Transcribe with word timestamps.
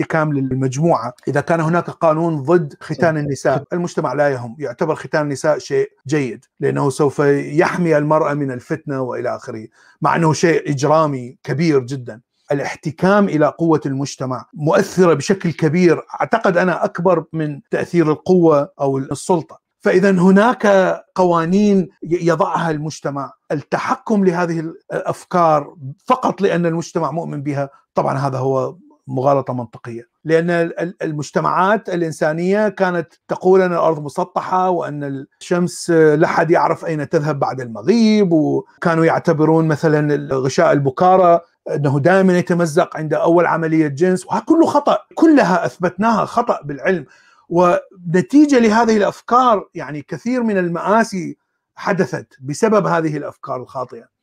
احتكام 0.00 0.32
للمجموعة، 0.32 1.14
إذا 1.28 1.40
كان 1.40 1.60
هناك 1.60 1.90
قانون 1.90 2.42
ضد 2.42 2.74
ختان 2.80 3.16
النساء، 3.16 3.64
المجتمع 3.72 4.12
لا 4.12 4.28
يهم، 4.28 4.56
يعتبر 4.58 4.94
ختان 4.94 5.22
النساء 5.22 5.58
شيء 5.58 5.90
جيد 6.06 6.44
لأنه 6.60 6.90
سوف 6.90 7.18
يحمي 7.18 7.98
المرأة 7.98 8.34
من 8.34 8.50
الفتنة 8.50 9.00
وإلى 9.00 9.36
آخره، 9.36 9.66
مع 10.02 10.16
أنه 10.16 10.32
شيء 10.32 10.70
إجرامي 10.70 11.38
كبير 11.42 11.80
جدا. 11.80 12.20
الاحتكام 12.52 13.28
إلى 13.28 13.46
قوة 13.46 13.80
المجتمع 13.86 14.46
مؤثرة 14.54 15.14
بشكل 15.14 15.52
كبير 15.52 16.02
أعتقد 16.20 16.56
أنا 16.56 16.84
أكبر 16.84 17.24
من 17.32 17.60
تأثير 17.70 18.12
القوة 18.12 18.72
أو 18.80 18.98
السلطة. 18.98 19.60
فإذا 19.80 20.10
هناك 20.10 20.66
قوانين 21.14 21.88
يضعها 22.02 22.70
المجتمع. 22.70 23.32
التحكم 23.52 24.24
لهذه 24.24 24.72
الأفكار 24.92 25.74
فقط 26.06 26.40
لأن 26.40 26.66
المجتمع 26.66 27.10
مؤمن 27.10 27.42
بها 27.42 27.70
طبعا 27.94 28.18
هذا 28.18 28.38
هو 28.38 28.76
مغالطة 29.06 29.52
منطقية. 29.54 30.08
لأن 30.24 30.72
المجتمعات 31.02 31.88
الإنسانية 31.88 32.68
كانت 32.68 33.12
تقول 33.28 33.62
أن 33.62 33.72
الأرض 33.72 34.02
مسطحة 34.02 34.70
وأن 34.70 35.26
الشمس 35.40 35.90
لا 35.90 36.26
أحد 36.26 36.50
يعرف 36.50 36.84
أين 36.86 37.08
تذهب 37.08 37.38
بعد 37.38 37.60
المغيب 37.60 38.32
وكانوا 38.32 39.04
يعتبرون 39.04 39.68
مثلا 39.68 40.28
غشاء 40.32 40.72
البكارة 40.72 41.44
أنه 41.74 42.00
دائما 42.00 42.38
يتمزق 42.38 42.96
عند 42.96 43.14
أول 43.14 43.46
عملية 43.46 43.88
جنس. 43.88 44.26
وهذا 44.26 44.44
كله 44.44 44.66
خطأ 44.66 44.98
كلها 45.14 45.66
أثبتناها 45.66 46.24
خطأ 46.24 46.60
بالعلم. 46.64 47.06
ونتيجة 47.48 48.58
لهذه 48.58 48.96
الأفكار 48.96 49.68
يعني 49.74 50.02
كثير 50.02 50.42
من 50.42 50.58
المآسي 50.58 51.38
حدثت 51.76 52.26
بسبب 52.40 52.86
هذه 52.86 53.16
الأفكار 53.16 53.62
الخاطئة. 53.62 54.13